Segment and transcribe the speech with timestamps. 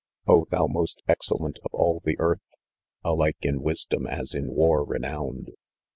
[0.25, 0.47] "Oh!
[0.49, 2.41] thou most excellent of all the earth,
[3.03, 5.51] Alike in wisdom as in war renowned!